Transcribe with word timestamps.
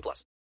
plus. 0.00 0.24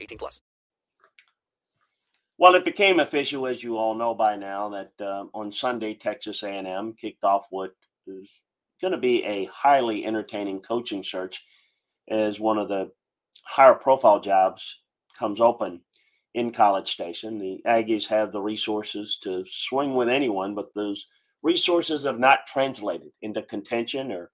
18 0.00 0.18
plus. 0.18 0.40
Well, 2.38 2.54
it 2.54 2.64
became 2.64 3.00
official, 3.00 3.46
as 3.48 3.64
you 3.64 3.76
all 3.76 3.94
know 3.94 4.14
by 4.14 4.36
now, 4.36 4.68
that 4.68 4.92
uh, 5.00 5.24
on 5.34 5.50
Sunday 5.50 5.94
Texas 5.94 6.44
A&M 6.44 6.94
kicked 6.94 7.24
off 7.24 7.46
what 7.50 7.72
is 8.06 8.42
going 8.80 8.92
to 8.92 8.98
be 8.98 9.24
a 9.24 9.46
highly 9.46 10.06
entertaining 10.06 10.60
coaching 10.60 11.02
search 11.02 11.44
as 12.08 12.38
one 12.38 12.58
of 12.58 12.68
the 12.68 12.90
higher 13.44 13.74
profile 13.74 14.20
jobs 14.20 14.82
comes 15.18 15.40
open 15.40 15.80
in 16.34 16.52
College 16.52 16.88
Station. 16.88 17.38
The 17.38 17.60
Aggies 17.66 18.06
have 18.06 18.30
the 18.30 18.40
resources 18.40 19.18
to 19.22 19.44
swing 19.46 19.94
with 19.94 20.08
anyone, 20.08 20.54
but 20.54 20.72
those 20.74 21.08
resources 21.42 22.04
have 22.04 22.20
not 22.20 22.46
translated 22.46 23.08
into 23.22 23.42
contention 23.42 24.12
or 24.12 24.30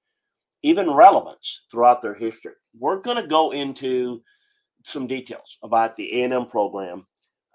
even 0.63 0.91
relevance 0.91 1.63
throughout 1.71 2.03
their 2.03 2.15
history. 2.15 2.53
We're 2.79 3.01
going 3.01 3.17
to 3.17 3.27
go 3.27 3.53
into 3.53 4.23
some 4.85 5.07
details 5.07 5.59
about 5.63 5.97
the 5.97 6.23
A&M 6.23 6.47
program, 6.47 7.07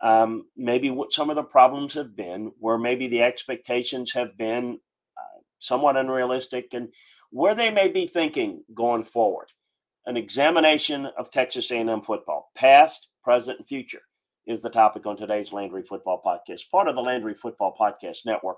um, 0.02 0.45
maybe 0.58 0.89
what 0.89 1.13
some 1.13 1.30
of 1.30 1.36
the 1.36 1.44
problems 1.44 1.94
have 1.94 2.16
been, 2.16 2.52
where 2.59 2.77
maybe 2.77 3.08
the 3.08 3.21
expectations 3.21 4.13
have 4.13 4.38
been 4.38 4.80
uh, 5.17 5.39
somewhat 5.59 5.97
unrealistic, 5.97 6.73
and 6.73 6.89
where 7.31 7.55
they 7.55 7.69
may 7.69 7.88
be 7.88 8.08
thinking 8.08 8.63
going 8.73 9.03
forward. 9.03 9.47
An 10.05 10.17
examination 10.17 11.05
of 11.17 11.30
Texas 11.30 11.71
A&M 11.71 12.02
football, 12.02 12.49
past, 12.55 13.09
present, 13.23 13.59
and 13.59 13.67
future, 13.67 14.02
is 14.47 14.61
the 14.61 14.69
topic 14.69 15.05
on 15.05 15.16
today's 15.16 15.53
Landry 15.53 15.83
Football 15.83 16.21
Podcast, 16.25 16.71
part 16.71 16.88
of 16.88 16.95
the 16.95 17.02
Landry 17.02 17.36
Football 17.36 17.75
Podcast 17.80 18.25
Network, 18.25 18.58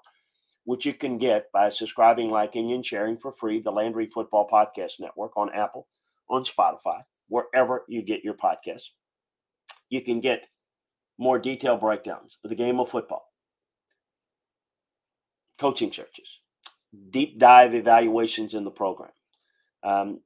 which 0.63 0.85
you 0.85 0.93
can 0.93 1.17
get 1.17 1.51
by 1.51 1.67
subscribing, 1.67 2.29
liking, 2.29 2.71
and 2.71 2.85
sharing 2.85 3.17
for 3.17 3.31
free. 3.31 3.59
The 3.59 3.71
Landry 3.71 4.05
Football 4.05 4.47
Podcast 4.47 4.99
Network 4.99 5.35
on 5.35 5.53
Apple, 5.53 5.87
on 6.29 6.43
Spotify, 6.43 7.01
wherever 7.31 7.85
you 7.87 8.01
get 8.01 8.25
your 8.25 8.33
podcast. 8.33 8.89
You 9.89 10.01
can 10.01 10.19
get 10.19 10.47
more 11.17 11.39
detailed 11.39 11.79
breakdowns 11.79 12.37
of 12.43 12.49
the 12.49 12.57
game 12.57 12.81
of 12.81 12.89
football, 12.89 13.23
coaching 15.57 15.93
searches, 15.93 16.41
deep 17.09 17.39
dive 17.39 17.73
evaluations 17.73 18.53
in 18.53 18.65
the 18.65 18.69
program, 18.69 19.11
um, 19.81 20.19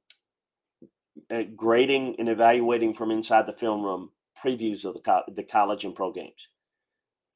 uh, 1.30 1.44
grading 1.54 2.16
and 2.18 2.28
evaluating 2.28 2.92
from 2.92 3.12
inside 3.12 3.46
the 3.46 3.52
film 3.52 3.82
room 3.84 4.10
previews 4.44 4.84
of 4.84 4.94
the, 4.94 5.00
co- 5.00 5.22
the 5.32 5.44
college 5.44 5.84
and 5.84 5.94
pro 5.94 6.10
games, 6.10 6.48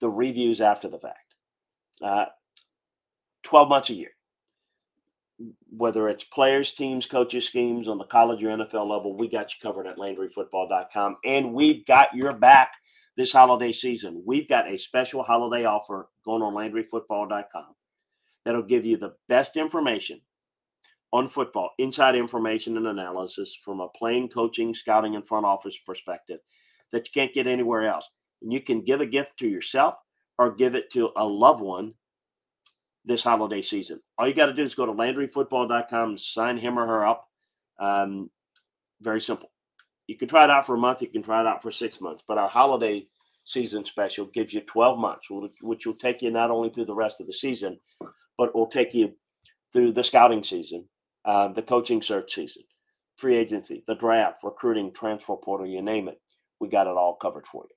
the 0.00 0.10
reviews 0.10 0.60
after 0.60 0.88
the 0.88 0.98
fact. 0.98 1.34
Uh, 2.03 2.26
12 3.44 3.69
months 3.69 3.91
a 3.91 3.94
year. 3.94 4.10
Whether 5.70 6.08
it's 6.08 6.25
players, 6.25 6.72
teams, 6.72 7.06
coaches, 7.06 7.47
schemes 7.47 7.88
on 7.88 7.98
the 7.98 8.04
college 8.04 8.42
or 8.42 8.48
NFL 8.48 8.88
level, 8.88 9.16
we 9.16 9.28
got 9.28 9.53
you 9.53 9.60
covered 9.62 9.86
at 9.86 9.98
LandryFootball.com. 9.98 11.16
And 11.25 11.54
we've 11.54 11.86
got 11.86 12.14
your 12.14 12.32
back 12.32 12.72
this 13.16 13.32
holiday 13.32 13.72
season. 13.72 14.22
We've 14.26 14.48
got 14.48 14.70
a 14.70 14.78
special 14.78 15.22
holiday 15.22 15.64
offer 15.64 16.09
going 16.25 16.42
on 16.42 16.54
LandryFootball.com 16.54 17.75
that'll 18.44 18.62
give 18.62 18.84
you 18.84 18.97
the 18.97 19.14
best 19.28 19.56
information 19.56 20.20
on 21.12 21.28
football, 21.28 21.70
inside 21.78 22.14
information 22.14 22.76
and 22.76 22.86
analysis 22.86 23.56
from 23.64 23.80
a 23.80 23.88
playing, 23.88 24.28
coaching, 24.28 24.72
scouting, 24.72 25.16
and 25.16 25.26
front 25.26 25.44
office 25.44 25.78
perspective 25.78 26.38
that 26.92 27.06
you 27.06 27.12
can't 27.12 27.34
get 27.34 27.47
anywhere 27.47 27.88
else. 27.88 28.09
And 28.42 28.53
you 28.53 28.60
can 28.60 28.84
give 28.84 29.00
a 29.00 29.06
gift 29.06 29.38
to 29.38 29.48
yourself 29.48 29.94
or 30.38 30.54
give 30.54 30.75
it 30.75 30.91
to 30.92 31.10
a 31.16 31.25
loved 31.25 31.60
one 31.60 31.94
this 33.04 33.24
holiday 33.24 33.62
season. 33.62 34.00
All 34.18 34.28
you 34.28 34.34
got 34.34 34.46
to 34.46 34.52
do 34.52 34.62
is 34.62 34.74
go 34.74 34.86
to 34.86 34.92
LandryFootball.com 34.92 36.18
sign 36.18 36.58
him 36.58 36.78
or 36.78 36.86
her 36.86 37.06
up. 37.06 37.28
Um, 37.78 38.30
very 39.00 39.20
simple. 39.20 39.50
You 40.06 40.16
can 40.16 40.28
try 40.28 40.44
it 40.44 40.50
out 40.50 40.66
for 40.66 40.74
a 40.74 40.78
month. 40.78 41.02
You 41.02 41.08
can 41.08 41.22
try 41.22 41.40
it 41.40 41.46
out 41.46 41.62
for 41.62 41.70
six 41.70 42.00
months. 42.00 42.22
But 42.26 42.38
our 42.38 42.48
holiday 42.48 43.06
season 43.44 43.84
special 43.84 44.26
gives 44.26 44.52
you 44.52 44.60
12 44.60 44.98
months, 44.98 45.28
which 45.62 45.86
will 45.86 45.94
take 45.94 46.22
you 46.22 46.30
not 46.30 46.50
only 46.50 46.70
through 46.70 46.86
the 46.86 46.94
rest 46.94 47.20
of 47.20 47.26
the 47.26 47.32
season, 47.32 47.78
but 48.36 48.54
will 48.54 48.66
take 48.66 48.94
you 48.94 49.12
through 49.72 49.92
the 49.92 50.04
scouting 50.04 50.42
season, 50.42 50.84
uh, 51.24 51.48
the 51.48 51.62
coaching 51.62 52.02
search 52.02 52.34
season, 52.34 52.62
free 53.16 53.36
agency, 53.36 53.84
the 53.86 53.94
draft, 53.94 54.42
recruiting, 54.42 54.92
transfer 54.92 55.36
portal, 55.36 55.66
you 55.66 55.82
name 55.82 56.08
it. 56.08 56.20
We 56.58 56.68
got 56.68 56.86
it 56.86 56.96
all 56.96 57.16
covered 57.20 57.46
for 57.46 57.64
you. 57.64 57.76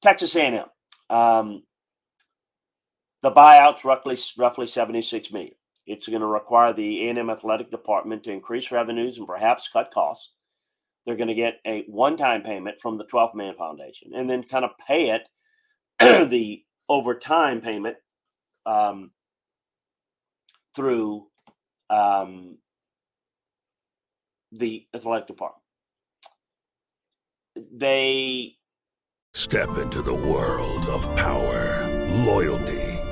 Texas 0.00 0.34
A&M. 0.36 0.64
Um, 1.10 1.62
the 3.22 3.30
buyout's 3.30 3.84
roughly 3.84 4.16
roughly 4.36 4.66
76 4.66 5.32
million. 5.32 5.54
It's 5.86 6.08
going 6.08 6.20
to 6.20 6.26
require 6.26 6.72
the 6.72 7.08
A&M 7.08 7.30
athletic 7.30 7.70
department 7.70 8.24
to 8.24 8.30
increase 8.30 8.70
revenues 8.70 9.18
and 9.18 9.26
perhaps 9.26 9.68
cut 9.72 9.90
costs. 9.92 10.32
They're 11.04 11.16
going 11.16 11.28
to 11.28 11.34
get 11.34 11.58
a 11.66 11.84
one-time 11.88 12.42
payment 12.42 12.80
from 12.80 12.96
the 12.98 13.04
12th 13.04 13.34
Man 13.34 13.54
Foundation, 13.56 14.12
and 14.14 14.30
then 14.30 14.44
kind 14.44 14.64
of 14.64 14.70
pay 14.86 15.10
it 15.10 15.28
the 16.30 16.62
over 16.88 17.16
time 17.16 17.60
payment 17.60 17.96
um, 18.66 19.10
through 20.76 21.26
um, 21.90 22.58
the 24.52 24.86
athletic 24.94 25.26
department. 25.26 25.62
They 27.72 28.56
Step 29.34 29.78
into 29.78 30.02
the 30.02 30.14
world 30.14 30.86
of 30.88 31.14
power, 31.16 31.88
loyalty, 32.26 32.81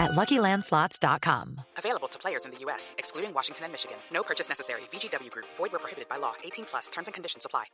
at 0.00 0.12
LuckyLandSlots.com. 0.12 1.60
Available 1.78 2.08
to 2.08 2.18
players 2.18 2.44
in 2.44 2.52
the 2.52 2.58
U.S., 2.60 2.94
excluding 2.98 3.34
Washington 3.34 3.64
and 3.64 3.72
Michigan. 3.72 3.98
No 4.12 4.22
purchase 4.22 4.48
necessary. 4.48 4.82
VGW 4.92 5.30
Group. 5.30 5.46
Void 5.56 5.72
where 5.72 5.80
prohibited 5.80 6.08
by 6.08 6.16
law. 6.18 6.34
18 6.44 6.64
plus. 6.66 6.90
Terms 6.90 7.08
and 7.08 7.14
conditions 7.14 7.46
apply. 7.46 7.64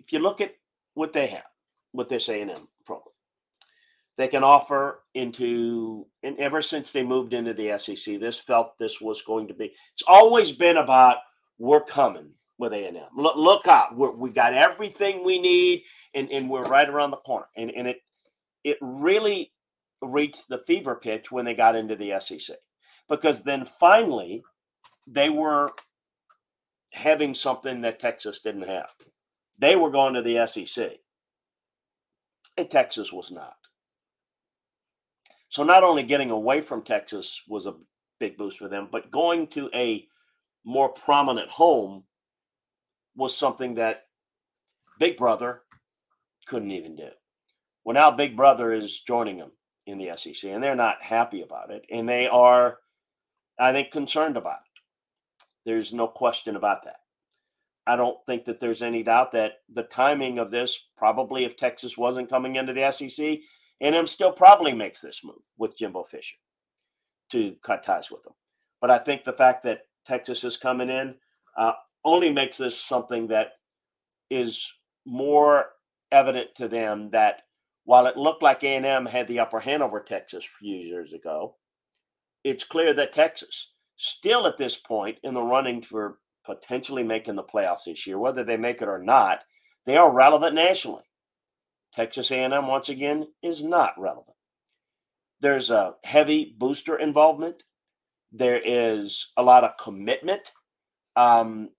if 0.00 0.12
you 0.12 0.18
look 0.20 0.40
at 0.40 0.54
what 0.94 1.12
they 1.12 1.28
have 1.28 1.44
with 1.92 2.08
this 2.08 2.28
A&M 2.28 2.48
program, 2.86 3.12
they 4.16 4.28
can 4.28 4.44
offer 4.44 5.00
into 5.14 6.06
and 6.22 6.38
ever 6.38 6.62
since 6.62 6.92
they 6.92 7.02
moved 7.02 7.34
into 7.34 7.54
the 7.54 7.76
SEC, 7.78 8.20
this 8.20 8.38
felt 8.40 8.78
this 8.78 9.00
was 9.00 9.22
going 9.22 9.48
to 9.48 9.54
be. 9.54 9.66
It's 9.94 10.04
always 10.06 10.52
been 10.52 10.78
about 10.78 11.18
we're 11.58 11.84
coming 11.84 12.30
with 12.58 12.72
A 12.72 12.86
and 12.86 12.96
M. 12.96 13.04
Look, 13.16 13.36
look 13.36 13.68
out, 13.68 13.96
we're, 13.96 14.12
we 14.12 14.30
got 14.30 14.54
everything 14.54 15.24
we 15.24 15.40
need, 15.40 15.84
and, 16.14 16.30
and 16.30 16.50
we're 16.50 16.64
right 16.64 16.88
around 16.88 17.10
the 17.12 17.18
corner. 17.18 17.46
And 17.56 17.70
and 17.72 17.88
it 17.88 17.98
it 18.64 18.78
really 18.80 19.52
reached 20.06 20.48
the 20.48 20.62
fever 20.66 20.94
pitch 20.94 21.30
when 21.30 21.44
they 21.44 21.54
got 21.54 21.76
into 21.76 21.96
the 21.96 22.18
SEC, 22.18 22.56
because 23.08 23.42
then 23.42 23.64
finally 23.64 24.42
they 25.06 25.30
were 25.30 25.72
having 26.92 27.34
something 27.34 27.80
that 27.82 27.98
Texas 27.98 28.40
didn't 28.40 28.68
have. 28.68 28.90
They 29.58 29.76
were 29.76 29.90
going 29.90 30.14
to 30.14 30.22
the 30.22 30.46
SEC, 30.46 30.92
and 32.56 32.70
Texas 32.70 33.12
was 33.12 33.30
not. 33.30 33.56
So 35.48 35.62
not 35.62 35.84
only 35.84 36.02
getting 36.02 36.30
away 36.30 36.60
from 36.60 36.82
Texas 36.82 37.42
was 37.46 37.66
a 37.66 37.74
big 38.18 38.36
boost 38.36 38.58
for 38.58 38.68
them, 38.68 38.88
but 38.90 39.10
going 39.10 39.46
to 39.48 39.70
a 39.74 40.06
more 40.64 40.88
prominent 40.88 41.50
home 41.50 42.04
was 43.16 43.36
something 43.36 43.74
that 43.74 44.06
Big 44.98 45.16
Brother 45.16 45.62
couldn't 46.46 46.72
even 46.72 46.96
do. 46.96 47.08
Well, 47.84 47.94
now 47.94 48.10
Big 48.10 48.36
Brother 48.36 48.72
is 48.72 49.00
joining 49.00 49.38
them 49.38 49.52
in 49.86 49.98
the 49.98 50.10
SEC, 50.16 50.50
and 50.50 50.62
they're 50.62 50.74
not 50.74 51.02
happy 51.02 51.42
about 51.42 51.70
it, 51.70 51.84
and 51.90 52.08
they 52.08 52.26
are, 52.26 52.78
I 53.58 53.72
think, 53.72 53.90
concerned 53.90 54.36
about 54.36 54.58
it. 54.58 54.82
There's 55.66 55.92
no 55.92 56.06
question 56.06 56.56
about 56.56 56.84
that. 56.84 57.00
I 57.86 57.96
don't 57.96 58.18
think 58.24 58.46
that 58.46 58.60
there's 58.60 58.82
any 58.82 59.02
doubt 59.02 59.32
that 59.32 59.58
the 59.72 59.82
timing 59.82 60.38
of 60.38 60.50
this, 60.50 60.88
probably 60.96 61.44
if 61.44 61.56
Texas 61.56 61.98
wasn't 61.98 62.30
coming 62.30 62.56
into 62.56 62.72
the 62.72 62.90
SEC, 62.90 63.40
a&M 63.80 64.06
still 64.06 64.32
probably 64.32 64.72
makes 64.72 65.00
this 65.00 65.22
move 65.22 65.42
with 65.58 65.76
Jimbo 65.76 66.04
Fisher 66.04 66.36
to 67.32 67.54
cut 67.62 67.82
ties 67.82 68.10
with 68.10 68.22
them. 68.22 68.32
But 68.80 68.90
I 68.90 68.98
think 68.98 69.24
the 69.24 69.32
fact 69.32 69.62
that 69.64 69.82
Texas 70.06 70.44
is 70.44 70.56
coming 70.56 70.88
in 70.88 71.14
uh, 71.56 71.72
only 72.04 72.30
makes 72.30 72.56
this 72.56 72.78
something 72.78 73.26
that 73.28 73.52
is 74.30 74.72
more 75.04 75.66
evident 76.12 76.54
to 76.54 76.68
them 76.68 77.10
that 77.10 77.42
while 77.84 78.06
it 78.06 78.16
looked 78.16 78.42
like 78.42 78.62
A&M 78.62 79.06
had 79.06 79.28
the 79.28 79.40
upper 79.40 79.60
hand 79.60 79.82
over 79.82 80.00
Texas 80.00 80.44
a 80.44 80.58
few 80.58 80.76
years 80.76 81.12
ago, 81.12 81.56
it's 82.42 82.64
clear 82.64 82.94
that 82.94 83.12
Texas 83.12 83.72
still 83.96 84.46
at 84.46 84.58
this 84.58 84.76
point 84.76 85.18
in 85.22 85.34
the 85.34 85.42
running 85.42 85.82
for 85.82 86.18
potentially 86.44 87.02
making 87.02 87.36
the 87.36 87.42
playoffs 87.42 87.84
this 87.86 88.06
year, 88.06 88.18
whether 88.18 88.44
they 88.44 88.56
make 88.56 88.82
it 88.82 88.88
or 88.88 89.02
not, 89.02 89.40
they 89.86 89.96
are 89.96 90.10
relevant 90.10 90.54
nationally. 90.54 91.02
Texas 91.92 92.30
A&M 92.30 92.66
once 92.66 92.88
again 92.88 93.26
is 93.42 93.62
not 93.62 93.98
relevant. 93.98 94.36
There's 95.40 95.70
a 95.70 95.94
heavy 96.04 96.54
booster 96.58 96.96
involvement. 96.96 97.62
There 98.32 98.60
is 98.64 99.32
a 99.36 99.42
lot 99.42 99.64
of 99.64 99.76
commitment. 99.78 100.52
Um, 101.16 101.70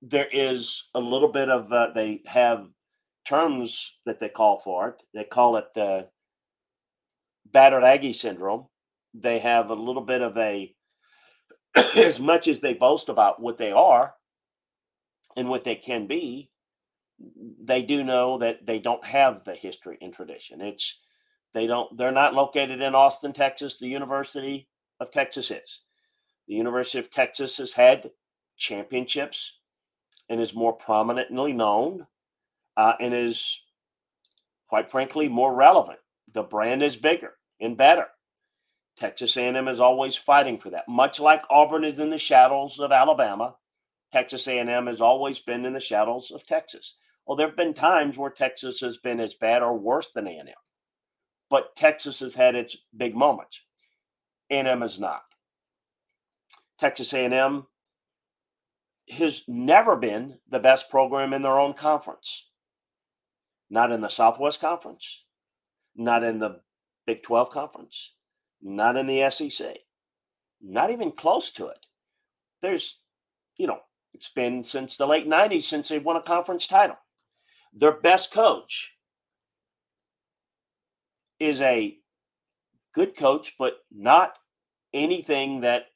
there 0.00 0.28
is 0.32 0.88
a 0.94 1.00
little 1.00 1.28
bit 1.28 1.48
of 1.48 1.72
uh, 1.72 1.88
they 1.94 2.22
have 2.26 2.66
terms 3.24 3.98
that 4.06 4.20
they 4.20 4.28
call 4.28 4.58
for 4.58 4.88
it. 4.88 5.02
They 5.14 5.24
call 5.24 5.56
it 5.56 5.76
uh, 5.76 6.02
battered 7.50 7.84
Aggie 7.84 8.12
syndrome. 8.12 8.66
They 9.14 9.38
have 9.38 9.70
a 9.70 9.74
little 9.74 10.02
bit 10.02 10.22
of 10.22 10.36
a 10.36 10.74
as 11.96 12.20
much 12.20 12.48
as 12.48 12.60
they 12.60 12.74
boast 12.74 13.08
about 13.08 13.40
what 13.40 13.58
they 13.58 13.72
are 13.72 14.14
and 15.36 15.48
what 15.48 15.64
they 15.64 15.74
can 15.74 16.06
be, 16.06 16.50
they 17.62 17.82
do 17.82 18.04
know 18.04 18.38
that 18.38 18.66
they 18.66 18.78
don't 18.78 19.04
have 19.04 19.44
the 19.44 19.54
history 19.54 19.98
and 20.00 20.12
tradition. 20.12 20.60
It's 20.60 21.00
they 21.52 21.66
don't 21.66 21.96
they're 21.96 22.12
not 22.12 22.34
located 22.34 22.80
in 22.80 22.94
Austin, 22.94 23.32
Texas. 23.32 23.78
The 23.78 23.88
University 23.88 24.68
of 25.00 25.10
Texas 25.10 25.50
is. 25.50 25.82
The 26.48 26.54
University 26.54 26.98
of 26.98 27.10
Texas 27.10 27.58
has 27.58 27.72
had 27.72 28.10
championships 28.56 29.58
and 30.28 30.40
is 30.40 30.54
more 30.54 30.72
prominently 30.72 31.52
known 31.52 32.06
uh, 32.76 32.94
and 33.00 33.14
is 33.14 33.62
quite 34.68 34.90
frankly 34.90 35.28
more 35.28 35.54
relevant. 35.54 35.98
The 36.32 36.42
brand 36.42 36.82
is 36.82 36.96
bigger 36.96 37.34
and 37.60 37.76
better. 37.76 38.06
Texas 38.96 39.36
A&M 39.36 39.68
is 39.68 39.80
always 39.80 40.16
fighting 40.16 40.58
for 40.58 40.70
that. 40.70 40.88
Much 40.88 41.18
like 41.18 41.42
Auburn 41.50 41.84
is 41.84 41.98
in 41.98 42.10
the 42.10 42.18
shadows 42.18 42.78
of 42.78 42.92
Alabama, 42.92 43.56
Texas 44.12 44.46
A&M 44.46 44.86
has 44.86 45.00
always 45.00 45.40
been 45.40 45.64
in 45.64 45.72
the 45.72 45.80
shadows 45.80 46.30
of 46.30 46.46
Texas. 46.46 46.94
Well, 47.26 47.36
there 47.36 47.48
have 47.48 47.56
been 47.56 47.74
times 47.74 48.16
where 48.16 48.30
Texas 48.30 48.80
has 48.80 48.96
been 48.98 49.18
as 49.18 49.34
bad 49.34 49.62
or 49.62 49.76
worse 49.76 50.12
than 50.12 50.28
A&M, 50.28 50.46
but 51.50 51.74
Texas 51.74 52.20
has 52.20 52.34
had 52.34 52.54
its 52.54 52.76
big 52.96 53.16
moments. 53.16 53.62
A&M 54.50 54.82
is 54.82 55.00
not. 55.00 55.22
Texas 56.78 57.12
A&M 57.12 57.66
has 59.10 59.42
never 59.48 59.96
been 59.96 60.38
the 60.48 60.58
best 60.58 60.90
program 60.90 61.32
in 61.32 61.42
their 61.42 61.58
own 61.58 61.74
conference. 61.74 62.48
Not 63.70 63.92
in 63.92 64.00
the 64.00 64.08
Southwest 64.08 64.60
Conference, 64.60 65.24
not 65.96 66.22
in 66.22 66.38
the 66.38 66.60
Big 67.06 67.22
12 67.22 67.50
Conference, 67.50 68.12
not 68.62 68.96
in 68.96 69.06
the 69.06 69.28
SEC, 69.30 69.76
not 70.62 70.90
even 70.90 71.12
close 71.12 71.50
to 71.52 71.66
it. 71.66 71.86
There's, 72.62 73.00
you 73.56 73.66
know, 73.66 73.80
it's 74.12 74.28
been 74.28 74.64
since 74.64 74.96
the 74.96 75.06
late 75.06 75.28
90s 75.28 75.62
since 75.62 75.88
they 75.88 75.98
won 75.98 76.16
a 76.16 76.22
conference 76.22 76.66
title 76.66 76.96
their 77.74 77.92
best 78.00 78.32
coach 78.32 78.96
is 81.40 81.60
a 81.60 81.96
good 82.94 83.16
coach, 83.16 83.54
but 83.58 83.78
not 83.90 84.38
anything 84.92 85.62
that 85.62 85.86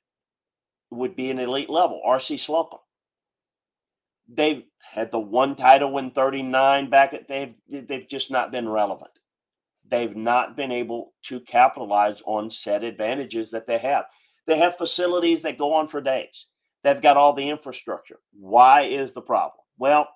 would 0.90 1.14
be 1.14 1.30
an 1.30 1.38
elite 1.38 1.70
level. 1.70 2.02
RC 2.06 2.40
Slocum. 2.40 2.80
They've 4.28 4.64
had 4.82 5.12
the 5.12 5.20
one 5.20 5.56
title 5.56 5.98
in 5.98 6.10
39 6.12 6.90
back 6.90 7.14
at 7.14 7.28
they've 7.28 7.54
they've 7.69 8.08
just 8.08 8.30
not 8.30 8.52
been 8.52 8.69
relevant. 8.69 9.12
They've 9.90 10.16
not 10.16 10.56
been 10.56 10.72
able 10.72 11.14
to 11.25 11.40
capitalize 11.40 12.22
on 12.26 12.50
set 12.50 12.84
advantages 12.84 13.52
that 13.52 13.66
they 13.66 13.78
have. 13.78 14.04
They 14.46 14.58
have 14.58 14.78
facilities 14.78 15.42
that 15.42 15.58
go 15.58 15.75
on 15.75 15.88
for 15.88 16.00
days. 16.00 16.46
They've 16.84 17.00
got 17.00 17.16
all 17.16 17.34
the 17.34 17.48
infrastructure. 17.50 18.19
Why 18.38 18.82
is 18.82 19.14
the 19.14 19.22
problem? 19.22 19.64
Well, 19.78 20.08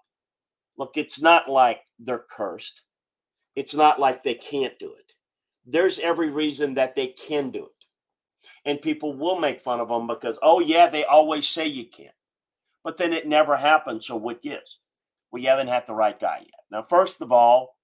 Look, 0.79 0.93
it's 0.97 1.20
not 1.20 1.49
like 1.49 1.81
they're 1.99 2.25
cursed. 2.31 2.82
It's 3.56 3.75
not 3.75 4.00
like 4.00 4.23
they 4.23 4.35
can't 4.35 4.79
do 4.79 4.94
it. 4.94 5.12
There's 5.67 5.99
every 5.99 6.31
reason 6.31 6.75
that 6.75 6.97
they 6.97 7.09
can 7.09 7.50
do 7.50 7.67
it. 7.67 7.87
And 8.64 8.82
people 8.82 9.14
will 9.14 9.38
make 9.38 9.61
fun 9.61 9.81
of 9.81 9.88
them 9.88 10.06
because, 10.06 10.38
oh, 10.43 10.61
yeah, 10.61 10.88
they 10.88 11.04
always 11.04 11.49
say 11.49 11.66
you 11.66 11.87
can't. 11.87 12.14
But 12.85 12.97
then 12.97 13.12
it 13.12 13.27
never 13.27 13.57
happened. 13.57 14.03
So 14.03 14.17
what 14.17 14.43
gives? 14.43 14.81
We 15.31 15.45
haven't 15.45 15.69
had 15.69 15.87
the 15.87 15.95
right 15.95 16.19
guy 16.19 16.39
yet. 16.41 16.61
Now, 16.71 16.83
first 16.83 17.23
of 17.23 17.33
all, 17.33 17.77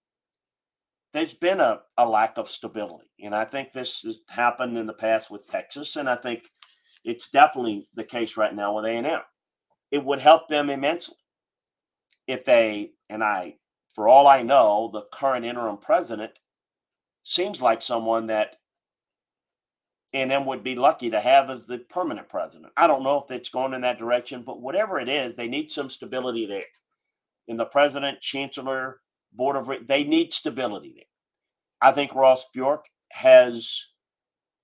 there's 1.14 1.32
been 1.32 1.60
a, 1.60 1.80
a 1.96 2.06
lack 2.06 2.36
of 2.36 2.50
stability. 2.50 3.08
And 3.22 3.34
I 3.34 3.44
think 3.44 3.72
this 3.72 4.02
has 4.02 4.18
happened 4.28 4.76
in 4.76 4.86
the 4.86 4.92
past 4.92 5.30
with 5.30 5.46
Texas. 5.46 5.96
And 5.96 6.08
I 6.08 6.16
think 6.16 6.50
it's 7.04 7.30
definitely 7.30 7.88
the 7.94 8.04
case 8.04 8.36
right 8.36 8.54
now 8.54 8.76
with 8.76 8.84
A&M. 8.84 9.20
It 9.90 10.04
would 10.04 10.20
help 10.20 10.48
them 10.48 10.68
immensely 10.68 11.16
if 12.26 12.44
they, 12.44 12.90
and 13.08 13.24
I, 13.24 13.54
for 13.94 14.06
all 14.06 14.28
I 14.28 14.42
know, 14.42 14.90
the 14.92 15.04
current 15.12 15.46
interim 15.46 15.78
president 15.78 16.32
seems 17.22 17.62
like 17.62 17.82
someone 17.82 18.26
that 18.26 18.56
A&M 20.14 20.46
would 20.46 20.64
be 20.64 20.74
lucky 20.74 21.10
to 21.10 21.20
have 21.20 21.50
as 21.50 21.66
the 21.66 21.78
permanent 21.78 22.28
president. 22.28 22.72
I 22.76 22.86
don't 22.86 23.02
know 23.02 23.22
if 23.22 23.30
it's 23.30 23.50
going 23.50 23.74
in 23.74 23.82
that 23.82 23.98
direction, 23.98 24.42
but 24.42 24.60
whatever 24.60 24.98
it 24.98 25.08
is, 25.08 25.34
they 25.36 25.48
need 25.48 25.70
some 25.70 25.90
stability 25.90 26.46
there. 26.46 26.62
In 27.46 27.56
the 27.56 27.66
president, 27.66 28.20
chancellor, 28.20 29.00
board 29.32 29.56
of, 29.56 29.70
they 29.86 30.04
need 30.04 30.32
stability 30.32 30.92
there. 30.94 31.04
I 31.80 31.92
think 31.92 32.14
Ross 32.14 32.46
Bjork 32.54 32.86
has 33.10 33.86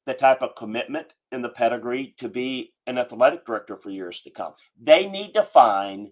the 0.06 0.14
type 0.14 0.42
of 0.42 0.56
commitment 0.56 1.14
and 1.30 1.44
the 1.44 1.48
pedigree 1.48 2.14
to 2.18 2.28
be 2.28 2.72
an 2.86 2.98
athletic 2.98 3.46
director 3.46 3.76
for 3.76 3.90
years 3.90 4.20
to 4.22 4.30
come. 4.30 4.54
They 4.80 5.06
need 5.06 5.32
to 5.34 5.42
find 5.42 6.08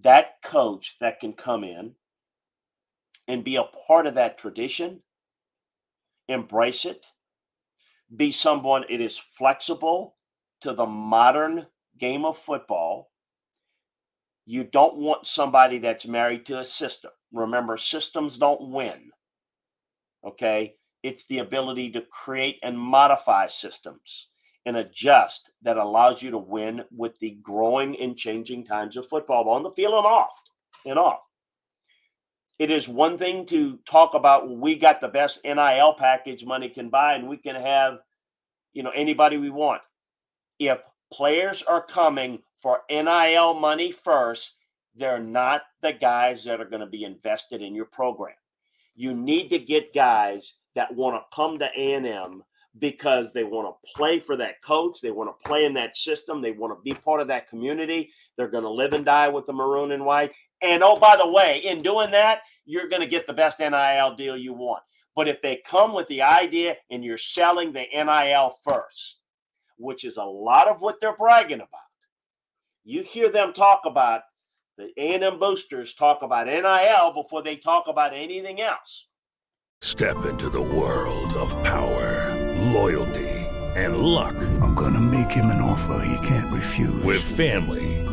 that 0.00 0.42
coach 0.42 0.96
that 1.00 1.20
can 1.20 1.32
come 1.32 1.64
in 1.64 1.94
and 3.26 3.44
be 3.44 3.56
a 3.56 3.64
part 3.86 4.06
of 4.06 4.14
that 4.14 4.38
tradition, 4.38 5.02
embrace 6.28 6.84
it, 6.84 7.06
be 8.16 8.30
someone 8.30 8.84
it 8.88 9.00
is 9.00 9.18
flexible 9.18 10.16
to 10.60 10.72
the 10.72 10.86
modern 10.86 11.66
game 11.98 12.24
of 12.24 12.38
football. 12.38 13.10
You 14.46 14.64
don't 14.64 14.96
want 14.96 15.26
somebody 15.26 15.78
that's 15.78 16.06
married 16.06 16.46
to 16.46 16.58
a 16.58 16.64
system. 16.64 17.10
Remember, 17.32 17.76
systems 17.76 18.38
don't 18.38 18.70
win. 18.70 19.10
Okay? 20.24 20.74
It's 21.02 21.26
the 21.26 21.38
ability 21.38 21.90
to 21.92 22.02
create 22.10 22.58
and 22.62 22.78
modify 22.78 23.46
systems 23.46 24.28
and 24.66 24.78
adjust 24.78 25.50
that 25.62 25.76
allows 25.76 26.22
you 26.22 26.30
to 26.30 26.38
win 26.38 26.82
with 26.90 27.18
the 27.20 27.38
growing 27.42 27.98
and 28.00 28.16
changing 28.16 28.64
times 28.64 28.96
of 28.96 29.06
football 29.06 29.48
on 29.48 29.62
the 29.62 29.70
field 29.70 29.94
and 29.94 30.06
off 30.06 30.42
and 30.84 30.98
off. 30.98 31.20
It 32.58 32.70
is 32.70 32.88
one 32.88 33.16
thing 33.18 33.46
to 33.46 33.78
talk 33.88 34.14
about 34.14 34.50
we 34.50 34.74
got 34.74 35.00
the 35.00 35.08
best 35.08 35.40
NIL 35.44 35.94
package 35.94 36.44
money 36.44 36.68
can 36.68 36.88
buy 36.88 37.14
and 37.14 37.28
we 37.28 37.36
can 37.36 37.54
have 37.54 37.98
you 38.72 38.82
know 38.82 38.90
anybody 38.90 39.36
we 39.36 39.50
want. 39.50 39.82
If 40.58 40.82
players 41.12 41.62
are 41.62 41.82
coming 41.82 42.40
for 42.56 42.82
NIL 42.90 43.54
money 43.54 43.92
first, 43.92 44.56
they're 44.96 45.22
not 45.22 45.62
the 45.82 45.92
guys 45.92 46.44
that 46.44 46.60
are 46.60 46.68
going 46.68 46.80
to 46.80 46.86
be 46.86 47.04
invested 47.04 47.62
in 47.62 47.74
your 47.74 47.86
program. 47.86 48.34
You 48.96 49.14
need 49.14 49.48
to 49.50 49.58
get 49.58 49.94
guys 49.94 50.54
that 50.74 50.94
want 50.94 51.16
to 51.16 51.36
come 51.36 51.58
to 51.60 51.70
A&M 51.76 52.42
because 52.78 53.32
they 53.32 53.44
want 53.44 53.68
to 53.68 53.90
play 53.96 54.20
for 54.20 54.36
that 54.36 54.62
coach, 54.62 55.00
they 55.00 55.10
want 55.10 55.30
to 55.30 55.48
play 55.48 55.64
in 55.64 55.74
that 55.74 55.96
system, 55.96 56.40
they 56.40 56.52
want 56.52 56.76
to 56.76 56.82
be 56.82 56.96
part 57.00 57.20
of 57.20 57.28
that 57.28 57.48
community. 57.48 58.10
They're 58.36 58.48
going 58.50 58.64
to 58.64 58.70
live 58.70 58.92
and 58.92 59.04
die 59.04 59.28
with 59.28 59.46
the 59.46 59.52
maroon 59.52 59.92
and 59.92 60.04
white. 60.04 60.32
And 60.62 60.82
oh, 60.82 60.96
by 60.96 61.16
the 61.16 61.28
way, 61.28 61.62
in 61.64 61.82
doing 61.82 62.10
that, 62.10 62.40
you're 62.64 62.88
going 62.88 63.02
to 63.02 63.08
get 63.08 63.26
the 63.26 63.32
best 63.32 63.60
NIL 63.60 64.14
deal 64.16 64.36
you 64.36 64.52
want. 64.52 64.82
But 65.14 65.28
if 65.28 65.42
they 65.42 65.62
come 65.66 65.94
with 65.94 66.06
the 66.08 66.22
idea 66.22 66.76
and 66.90 67.04
you're 67.04 67.18
selling 67.18 67.72
the 67.72 67.86
NIL 67.92 68.52
first, 68.62 69.20
which 69.76 70.04
is 70.04 70.16
a 70.16 70.24
lot 70.24 70.68
of 70.68 70.80
what 70.80 71.00
they're 71.00 71.16
bragging 71.16 71.60
about, 71.60 71.80
you 72.84 73.02
hear 73.02 73.30
them 73.30 73.52
talk 73.52 73.82
about 73.84 74.22
the 74.78 74.90
A&M 74.96 75.40
boosters 75.40 75.94
talk 75.94 76.22
about 76.22 76.46
NIL 76.46 77.12
before 77.12 77.42
they 77.42 77.56
talk 77.56 77.88
about 77.88 78.14
anything 78.14 78.60
else. 78.60 79.08
Step 79.80 80.24
into 80.24 80.48
the 80.48 80.62
world 80.62 81.34
of 81.34 81.50
power, 81.64 82.54
loyalty, 82.72 83.28
and 83.74 83.98
luck. 83.98 84.36
I'm 84.62 84.74
going 84.74 84.94
to 84.94 85.00
make 85.00 85.30
him 85.32 85.46
an 85.46 85.60
offer 85.60 86.04
he 86.04 86.26
can't 86.26 86.52
refuse. 86.54 87.02
With 87.02 87.22
family, 87.22 87.97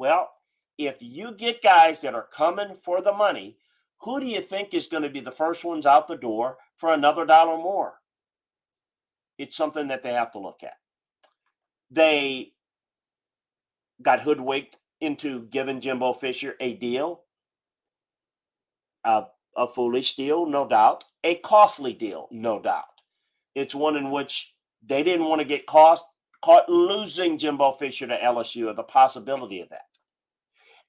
Well, 0.00 0.30
if 0.78 0.96
you 1.02 1.32
get 1.32 1.62
guys 1.62 2.00
that 2.00 2.14
are 2.14 2.26
coming 2.34 2.74
for 2.74 3.02
the 3.02 3.12
money, 3.12 3.58
who 3.98 4.18
do 4.18 4.24
you 4.24 4.40
think 4.40 4.72
is 4.72 4.86
going 4.86 5.02
to 5.02 5.10
be 5.10 5.20
the 5.20 5.30
first 5.30 5.62
ones 5.62 5.84
out 5.84 6.08
the 6.08 6.16
door 6.16 6.56
for 6.78 6.94
another 6.94 7.26
dollar 7.26 7.58
more? 7.58 7.96
It's 9.36 9.54
something 9.54 9.88
that 9.88 10.02
they 10.02 10.14
have 10.14 10.32
to 10.32 10.38
look 10.38 10.62
at. 10.62 10.78
They 11.90 12.52
got 14.00 14.22
hoodwinked 14.22 14.78
into 15.02 15.42
giving 15.50 15.82
Jimbo 15.82 16.14
Fisher 16.14 16.54
a 16.60 16.76
deal, 16.76 17.20
a, 19.04 19.24
a 19.54 19.68
foolish 19.68 20.16
deal, 20.16 20.46
no 20.46 20.66
doubt, 20.66 21.04
a 21.24 21.34
costly 21.34 21.92
deal, 21.92 22.26
no 22.30 22.58
doubt. 22.58 22.84
It's 23.54 23.74
one 23.74 23.96
in 23.96 24.10
which 24.10 24.54
they 24.82 25.02
didn't 25.02 25.26
want 25.26 25.42
to 25.42 25.46
get 25.46 25.66
cost, 25.66 26.06
caught 26.42 26.70
losing 26.70 27.36
Jimbo 27.36 27.72
Fisher 27.72 28.06
to 28.06 28.16
LSU 28.16 28.68
or 28.68 28.72
the 28.72 28.82
possibility 28.82 29.60
of 29.60 29.68
that. 29.68 29.89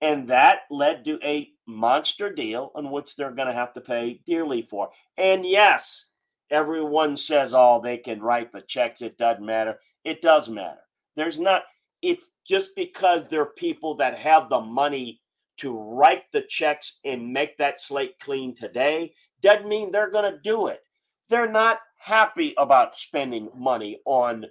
And 0.02 0.28
that 0.30 0.62
led 0.72 1.06
to 1.06 1.20
a 1.24 1.50
monster 1.68 2.34
deal 2.34 2.72
on 2.76 2.92
which 2.92 3.16
they're 3.16 3.32
going 3.32 3.48
to 3.48 3.54
have 3.54 3.74
to 3.74 3.82
pay 3.82 4.22
dearly 4.26 4.62
for. 4.64 4.90
And 5.18 5.46
yes, 5.46 6.08
everyone 6.50 7.16
says, 7.16 7.54
oh, 7.56 7.80
they 7.82 7.98
can 7.98 8.20
write 8.20 8.52
the 8.52 8.62
checks. 8.62 9.02
It 9.02 9.18
doesn't 9.18 9.46
matter. 9.46 9.80
It 10.04 10.22
does 10.22 10.50
matter. 10.50 10.82
There's 11.16 11.40
not, 11.40 11.64
it's 12.02 12.32
just 12.46 12.76
because 12.76 13.28
there 13.28 13.42
are 13.42 13.54
people 13.58 13.96
that 13.98 14.18
have 14.18 14.50
the 14.50 14.60
money 14.60 15.22
to 15.58 15.78
write 15.78 16.24
the 16.32 16.42
checks 16.42 17.00
and 17.06 17.32
make 17.32 17.58
that 17.58 17.80
slate 17.80 18.18
clean 18.20 18.56
today 18.56 19.14
doesn't 19.42 19.68
mean 19.68 19.92
they're 19.92 20.10
going 20.10 20.32
to 20.32 20.40
do 20.44 20.68
it. 20.68 20.82
They're 21.30 21.52
not 21.52 21.80
happy 21.98 22.54
about 22.58 22.98
spending 22.98 23.50
money 23.56 24.00
on 24.06 24.46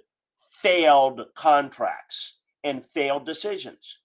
failed 0.51 1.21
contracts 1.35 2.39
and 2.63 2.85
failed 2.85 3.25
decisions. 3.25 3.99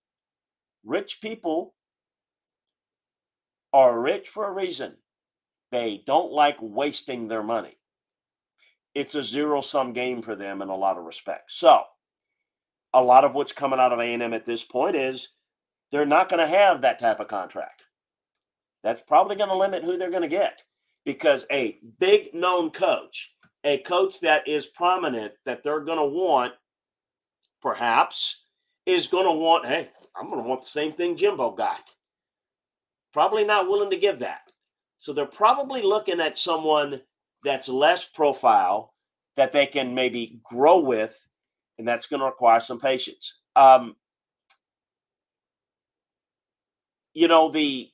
Rich 0.86 1.20
people 1.20 1.74
are 3.72 4.00
rich 4.00 4.28
for 4.28 4.46
a 4.46 4.52
reason. 4.52 4.94
They 5.72 6.02
don't 6.06 6.32
like 6.32 6.56
wasting 6.60 7.26
their 7.26 7.42
money. 7.42 7.76
It's 8.94 9.16
a 9.16 9.22
zero 9.22 9.60
sum 9.60 9.92
game 9.92 10.22
for 10.22 10.36
them 10.36 10.62
in 10.62 10.68
a 10.68 10.76
lot 10.76 10.96
of 10.96 11.04
respects. 11.04 11.58
So, 11.58 11.82
a 12.94 13.02
lot 13.02 13.24
of 13.24 13.34
what's 13.34 13.52
coming 13.52 13.80
out 13.80 13.92
of 13.92 13.98
A&M 13.98 14.32
at 14.32 14.44
this 14.44 14.62
point 14.62 14.96
is 14.96 15.28
they're 15.90 16.06
not 16.06 16.28
going 16.28 16.40
to 16.40 16.56
have 16.56 16.80
that 16.82 17.00
type 17.00 17.18
of 17.20 17.28
contract. 17.28 17.82
That's 18.84 19.02
probably 19.02 19.36
going 19.36 19.50
to 19.50 19.56
limit 19.56 19.82
who 19.82 19.98
they're 19.98 20.10
going 20.10 20.22
to 20.22 20.28
get 20.28 20.62
because 21.04 21.44
a 21.50 21.78
big 21.98 22.32
known 22.32 22.70
coach, 22.70 23.34
a 23.64 23.78
coach 23.78 24.20
that 24.20 24.46
is 24.46 24.66
prominent 24.66 25.32
that 25.44 25.64
they're 25.64 25.80
going 25.80 25.98
to 25.98 26.04
want, 26.04 26.54
perhaps, 27.60 28.44
is 28.86 29.08
going 29.08 29.26
to 29.26 29.32
want, 29.32 29.66
hey, 29.66 29.90
I'm 30.18 30.30
going 30.30 30.42
to 30.42 30.48
want 30.48 30.62
the 30.62 30.68
same 30.68 30.92
thing 30.92 31.16
Jimbo 31.16 31.52
got. 31.52 31.92
Probably 33.12 33.44
not 33.44 33.68
willing 33.68 33.90
to 33.90 33.96
give 33.96 34.18
that. 34.20 34.52
So 34.98 35.12
they're 35.12 35.26
probably 35.26 35.82
looking 35.82 36.20
at 36.20 36.38
someone 36.38 37.00
that's 37.44 37.68
less 37.68 38.04
profile 38.04 38.94
that 39.36 39.52
they 39.52 39.66
can 39.66 39.94
maybe 39.94 40.40
grow 40.42 40.78
with, 40.78 41.26
and 41.78 41.86
that's 41.86 42.06
going 42.06 42.20
to 42.20 42.26
require 42.26 42.60
some 42.60 42.80
patience. 42.80 43.34
Um, 43.54 43.96
you 47.12 47.28
know, 47.28 47.50
the 47.50 47.90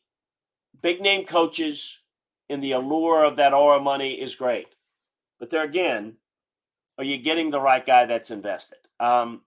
big 0.81 1.01
name 1.01 1.25
coaches 1.25 2.01
and 2.49 2.63
the 2.63 2.73
allure 2.73 3.25
of 3.25 3.37
that 3.37 3.55
aura 3.55 3.81
money 3.81 4.15
is 4.15 4.35
great. 4.35 4.75
But 5.39 5.51
there 5.51 5.65
again, 5.65 6.15
are 6.99 7.05
you 7.05 7.19
getting 7.19 7.51
the 7.51 7.61
right 7.61 7.85
guy 7.85 8.05
that's 8.05 8.31
invested? 8.31 8.79
Um, 9.01 9.43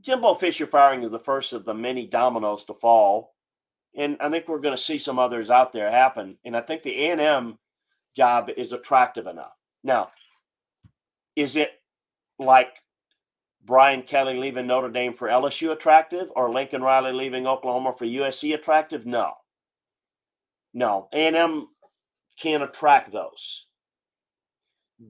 Jimbo 0.00 0.34
Fisher 0.34 0.66
firing 0.66 1.02
is 1.02 1.12
the 1.12 1.18
first 1.18 1.52
of 1.52 1.64
the 1.64 1.74
many 1.74 2.06
dominoes 2.06 2.64
to 2.64 2.74
fall, 2.74 3.34
and 3.96 4.16
I 4.20 4.28
think 4.28 4.48
we're 4.48 4.60
going 4.60 4.76
to 4.76 4.82
see 4.82 4.98
some 4.98 5.18
others 5.18 5.50
out 5.50 5.72
there 5.72 5.90
happen. 5.90 6.36
And 6.44 6.56
I 6.56 6.60
think 6.60 6.82
the 6.82 7.06
A 7.06 7.12
and 7.12 7.20
M 7.20 7.58
job 8.14 8.50
is 8.56 8.72
attractive 8.72 9.26
enough. 9.26 9.56
Now, 9.82 10.08
is 11.36 11.56
it 11.56 11.72
like 12.38 12.78
Brian 13.64 14.02
Kelly 14.02 14.36
leaving 14.38 14.66
Notre 14.66 14.90
Dame 14.90 15.14
for 15.14 15.28
LSU 15.28 15.72
attractive, 15.72 16.30
or 16.36 16.52
Lincoln 16.52 16.82
Riley 16.82 17.12
leaving 17.12 17.46
Oklahoma 17.46 17.94
for 17.96 18.04
USC 18.04 18.54
attractive? 18.54 19.06
No, 19.06 19.32
no. 20.74 21.08
A 21.12 21.26
and 21.26 21.36
M 21.36 21.68
can't 22.38 22.62
attract 22.62 23.10
those. 23.12 23.66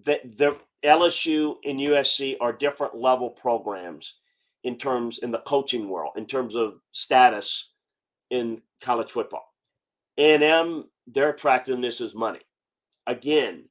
The, 0.04 0.20
the 0.36 0.56
LSU 0.84 1.56
and 1.64 1.78
USC 1.78 2.36
are 2.40 2.52
different 2.52 2.94
level 2.94 3.30
programs 3.30 4.14
in 4.64 4.76
terms 4.76 5.18
in 5.18 5.30
the 5.30 5.38
coaching 5.38 5.88
world, 5.88 6.12
in 6.16 6.26
terms 6.26 6.54
of 6.54 6.74
status 6.92 7.72
in 8.30 8.60
college 8.80 9.10
football. 9.10 9.44
A&M, 10.18 10.84
their 11.06 11.30
attractiveness 11.30 12.00
is 12.00 12.14
money. 12.14 12.40
Again, 13.06 13.64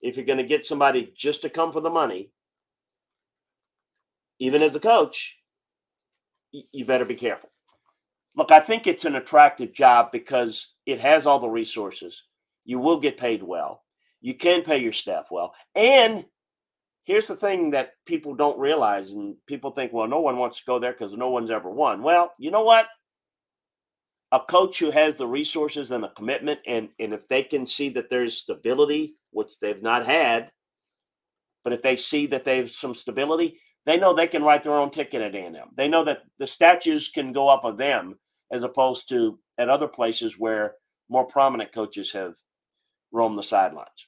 if 0.00 0.16
you're 0.16 0.26
going 0.26 0.38
to 0.38 0.44
get 0.44 0.64
somebody 0.64 1.12
just 1.16 1.42
to 1.42 1.48
come 1.48 1.72
for 1.72 1.80
the 1.80 1.90
money, 1.90 2.30
even 4.40 4.62
as 4.62 4.74
a 4.74 4.80
coach, 4.80 5.38
you 6.50 6.84
better 6.84 7.04
be 7.04 7.14
careful. 7.14 7.50
Look, 8.34 8.50
I 8.50 8.60
think 8.60 8.86
it's 8.86 9.04
an 9.04 9.16
attractive 9.16 9.72
job 9.72 10.10
because 10.10 10.74
it 10.86 11.00
has 11.00 11.26
all 11.26 11.38
the 11.38 11.48
resources. 11.48 12.22
You 12.64 12.78
will 12.78 12.98
get 12.98 13.16
paid 13.16 13.42
well. 13.42 13.84
You 14.20 14.34
can 14.34 14.62
pay 14.62 14.78
your 14.78 14.92
staff 14.92 15.28
well. 15.30 15.54
And 15.74 16.24
here's 17.04 17.28
the 17.28 17.36
thing 17.36 17.70
that 17.70 17.92
people 18.06 18.34
don't 18.34 18.58
realize 18.58 19.10
and 19.10 19.36
people 19.46 19.70
think 19.70 19.92
well 19.92 20.06
no 20.06 20.20
one 20.20 20.36
wants 20.36 20.58
to 20.58 20.66
go 20.66 20.78
there 20.78 20.92
because 20.92 21.12
no 21.14 21.30
one's 21.30 21.50
ever 21.50 21.70
won 21.70 22.02
well 22.02 22.32
you 22.38 22.50
know 22.50 22.62
what 22.62 22.86
a 24.32 24.40
coach 24.40 24.78
who 24.78 24.90
has 24.90 25.16
the 25.16 25.26
resources 25.26 25.90
and 25.90 26.02
the 26.02 26.08
commitment, 26.08 26.60
and 26.66 26.88
and 26.98 27.12
if 27.12 27.28
they 27.28 27.42
can 27.42 27.66
see 27.66 27.90
that 27.90 28.08
there's 28.08 28.38
stability, 28.38 29.14
which 29.30 29.60
they've 29.60 29.82
not 29.82 30.06
had, 30.06 30.50
but 31.64 31.74
if 31.74 31.82
they 31.82 31.96
see 31.96 32.26
that 32.26 32.44
they've 32.44 32.70
some 32.70 32.94
stability, 32.94 33.60
they 33.84 33.98
know 33.98 34.14
they 34.14 34.26
can 34.26 34.42
write 34.42 34.62
their 34.62 34.74
own 34.74 34.90
ticket 34.90 35.20
at 35.20 35.34
A&M. 35.34 35.68
They 35.76 35.86
know 35.86 36.04
that 36.04 36.22
the 36.38 36.46
statues 36.46 37.08
can 37.08 37.32
go 37.32 37.48
up 37.48 37.64
of 37.64 37.76
them 37.76 38.18
as 38.50 38.62
opposed 38.64 39.08
to 39.10 39.38
at 39.58 39.68
other 39.68 39.88
places 39.88 40.38
where 40.38 40.76
more 41.10 41.26
prominent 41.26 41.72
coaches 41.72 42.12
have 42.12 42.34
roamed 43.12 43.38
the 43.38 43.42
sidelines. 43.42 44.06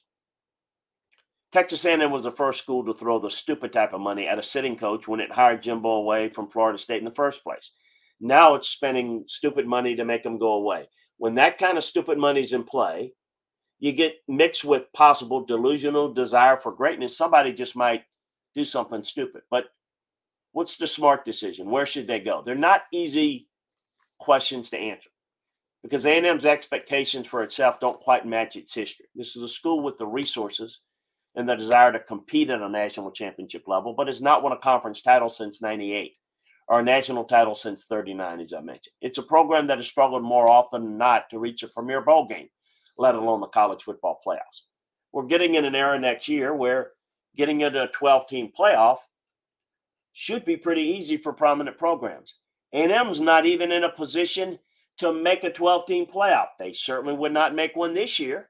Texas 1.55 1.85
A&M 1.85 2.11
was 2.11 2.23
the 2.23 2.31
first 2.31 2.61
school 2.61 2.83
to 2.83 2.93
throw 2.93 3.17
the 3.17 3.29
stupid 3.29 3.71
type 3.71 3.93
of 3.93 4.01
money 4.01 4.27
at 4.27 4.37
a 4.37 4.43
sitting 4.43 4.75
coach 4.75 5.07
when 5.07 5.21
it 5.21 5.31
hired 5.31 5.63
Jimbo 5.63 5.87
away 5.87 6.27
from 6.27 6.49
Florida 6.49 6.77
State 6.77 6.99
in 6.99 7.05
the 7.05 7.11
first 7.11 7.45
place. 7.45 7.71
Now 8.19 8.55
it's 8.55 8.67
spending 8.67 9.23
stupid 9.27 9.65
money 9.65 9.95
to 9.95 10.03
make 10.03 10.23
them 10.23 10.37
go 10.37 10.55
away. 10.55 10.89
When 11.15 11.35
that 11.35 11.57
kind 11.57 11.77
of 11.77 11.85
stupid 11.85 12.17
money 12.17 12.41
is 12.41 12.51
in 12.51 12.65
play, 12.65 13.13
you 13.79 13.93
get 13.93 14.15
mixed 14.27 14.65
with 14.65 14.91
possible 14.91 15.45
delusional 15.45 16.13
desire 16.13 16.57
for 16.57 16.73
greatness. 16.73 17.17
Somebody 17.17 17.53
just 17.53 17.73
might 17.73 18.03
do 18.53 18.65
something 18.65 19.05
stupid. 19.05 19.43
But 19.49 19.67
what's 20.51 20.75
the 20.75 20.87
smart 20.87 21.23
decision? 21.23 21.71
Where 21.71 21.85
should 21.85 22.05
they 22.05 22.19
go? 22.19 22.41
They're 22.45 22.55
not 22.55 22.81
easy 22.91 23.47
questions 24.19 24.71
to 24.71 24.77
answer 24.77 25.09
because 25.83 26.05
A&M's 26.05 26.45
expectations 26.45 27.27
for 27.27 27.43
itself 27.43 27.79
don't 27.79 28.01
quite 28.01 28.25
match 28.25 28.57
its 28.57 28.75
history. 28.75 29.05
This 29.15 29.37
is 29.37 29.43
a 29.43 29.47
school 29.47 29.81
with 29.81 29.97
the 29.97 30.05
resources 30.05 30.81
and 31.35 31.47
the 31.47 31.55
desire 31.55 31.91
to 31.91 31.99
compete 31.99 32.49
at 32.49 32.61
a 32.61 32.69
national 32.69 33.11
championship 33.11 33.63
level, 33.67 33.93
but 33.93 34.07
has 34.07 34.21
not 34.21 34.43
won 34.43 34.53
a 34.53 34.57
conference 34.57 35.01
title 35.01 35.29
since 35.29 35.61
98 35.61 36.13
or 36.67 36.79
a 36.79 36.83
national 36.83 37.25
title 37.25 37.55
since 37.55 37.85
39, 37.85 38.39
as 38.39 38.53
I 38.53 38.61
mentioned. 38.61 38.93
It's 39.01 39.17
a 39.17 39.23
program 39.23 39.67
that 39.67 39.77
has 39.77 39.87
struggled 39.87 40.23
more 40.23 40.49
often 40.49 40.83
than 40.83 40.97
not 40.97 41.29
to 41.29 41.39
reach 41.39 41.63
a 41.63 41.67
premier 41.67 42.01
bowl 42.01 42.27
game, 42.27 42.49
let 42.97 43.15
alone 43.15 43.41
the 43.41 43.47
college 43.47 43.83
football 43.83 44.19
playoffs. 44.25 44.63
We're 45.11 45.27
getting 45.27 45.55
in 45.55 45.65
an 45.65 45.75
era 45.75 45.99
next 45.99 46.27
year 46.27 46.53
where 46.53 46.91
getting 47.35 47.61
into 47.61 47.83
a 47.83 47.87
12 47.87 48.27
team 48.27 48.51
playoff 48.57 48.97
should 50.13 50.45
be 50.45 50.57
pretty 50.57 50.81
easy 50.81 51.17
for 51.17 51.33
prominent 51.33 51.77
programs. 51.77 52.35
A&M's 52.73 53.21
not 53.21 53.45
even 53.45 53.71
in 53.71 53.83
a 53.83 53.91
position 53.91 54.57
to 54.97 55.13
make 55.13 55.43
a 55.43 55.51
12 55.51 55.85
team 55.85 56.05
playoff. 56.05 56.47
They 56.57 56.73
certainly 56.73 57.13
would 57.13 57.33
not 57.33 57.53
make 57.53 57.75
one 57.75 57.93
this 57.93 58.19
year. 58.19 58.49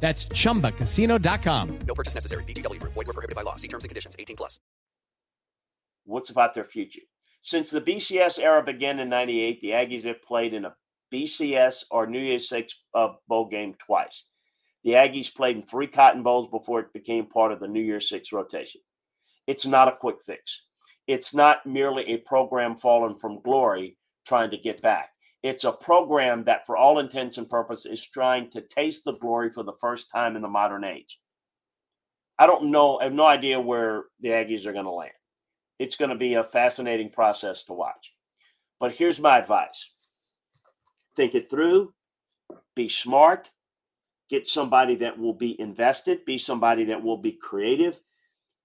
That's 0.00 0.26
chumbacasino.com. 0.26 1.78
No 1.86 1.94
purchase 1.94 2.14
necessary. 2.14 2.44
VGW 2.44 2.80
Group. 2.80 2.94
Void 2.94 3.08
were 3.08 3.12
prohibited 3.12 3.36
by 3.36 3.42
law. 3.42 3.56
See 3.56 3.68
terms 3.68 3.84
and 3.84 3.90
conditions. 3.90 4.16
18 4.18 4.36
plus. 4.36 4.58
What's 6.04 6.30
about 6.30 6.54
their 6.54 6.64
future? 6.64 7.02
Since 7.40 7.70
the 7.70 7.80
BCS 7.80 8.38
era 8.38 8.62
began 8.62 8.98
in 8.98 9.08
98, 9.08 9.60
the 9.60 9.70
Aggies 9.70 10.04
have 10.04 10.22
played 10.22 10.54
in 10.54 10.64
a 10.64 10.74
BCS 11.12 11.84
or 11.90 12.06
New 12.06 12.18
Year's 12.18 12.48
Six 12.48 12.74
uh, 12.94 13.08
bowl 13.28 13.48
game 13.48 13.74
twice. 13.84 14.28
The 14.84 14.92
Aggies 14.92 15.34
played 15.34 15.56
in 15.56 15.62
three 15.62 15.86
Cotton 15.86 16.22
Bowls 16.22 16.48
before 16.48 16.80
it 16.80 16.92
became 16.92 17.26
part 17.26 17.52
of 17.52 17.60
the 17.60 17.68
New 17.68 17.80
Year's 17.80 18.08
Six 18.08 18.32
rotation. 18.32 18.80
It's 19.46 19.66
not 19.66 19.88
a 19.88 19.96
quick 19.96 20.16
fix. 20.24 20.64
It's 21.06 21.34
not 21.34 21.64
merely 21.64 22.04
a 22.08 22.18
program 22.18 22.76
fallen 22.76 23.16
from 23.16 23.40
glory 23.42 23.96
trying 24.26 24.50
to 24.50 24.58
get 24.58 24.82
back. 24.82 25.10
It's 25.42 25.64
a 25.64 25.72
program 25.72 26.44
that, 26.44 26.66
for 26.66 26.76
all 26.76 26.98
intents 26.98 27.38
and 27.38 27.48
purposes, 27.48 27.86
is 27.86 28.06
trying 28.06 28.50
to 28.50 28.60
taste 28.60 29.04
the 29.04 29.12
glory 29.12 29.50
for 29.50 29.62
the 29.62 29.74
first 29.80 30.10
time 30.10 30.34
in 30.34 30.42
the 30.42 30.48
modern 30.48 30.84
age. 30.84 31.20
I 32.38 32.46
don't 32.46 32.70
know, 32.70 32.98
I 32.98 33.04
have 33.04 33.12
no 33.12 33.26
idea 33.26 33.60
where 33.60 34.04
the 34.20 34.28
Aggies 34.28 34.66
are 34.66 34.72
going 34.72 34.84
to 34.84 34.90
land. 34.90 35.12
It's 35.78 35.96
going 35.96 36.10
to 36.10 36.16
be 36.16 36.34
a 36.34 36.44
fascinating 36.44 37.10
process 37.10 37.64
to 37.64 37.72
watch. 37.72 38.12
But 38.80 38.92
here's 38.92 39.20
my 39.20 39.38
advice 39.38 39.92
think 41.16 41.34
it 41.34 41.50
through, 41.50 41.92
be 42.76 42.88
smart, 42.88 43.50
get 44.30 44.46
somebody 44.46 44.94
that 44.96 45.18
will 45.18 45.34
be 45.34 45.60
invested, 45.60 46.24
be 46.24 46.38
somebody 46.38 46.84
that 46.84 47.02
will 47.02 47.16
be 47.16 47.32
creative, 47.32 47.98